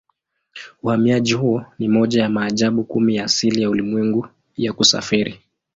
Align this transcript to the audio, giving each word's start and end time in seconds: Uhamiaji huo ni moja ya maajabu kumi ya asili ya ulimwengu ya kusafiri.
Uhamiaji 0.83 1.33
huo 1.33 1.65
ni 1.79 1.87
moja 1.87 2.21
ya 2.21 2.29
maajabu 2.29 2.83
kumi 2.83 3.15
ya 3.15 3.23
asili 3.25 3.61
ya 3.61 3.69
ulimwengu 3.69 4.27
ya 4.57 4.73
kusafiri. 4.73 5.41